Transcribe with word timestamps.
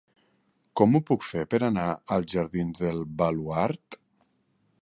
Com 0.79 0.95
ho 0.95 1.01
puc 1.09 1.27
fer 1.33 1.43
per 1.51 1.59
anar 1.69 1.85
als 2.17 2.33
jardins 2.37 2.83
del 2.87 3.05
Baluard? 3.21 4.01